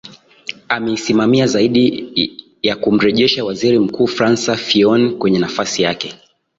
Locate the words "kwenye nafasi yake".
5.17-6.15